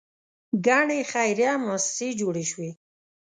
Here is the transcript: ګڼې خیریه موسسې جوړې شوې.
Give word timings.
ګڼې 0.65 0.99
خیریه 1.11 1.51
موسسې 1.65 2.07
جوړې 2.19 2.43
شوې. 2.51 2.69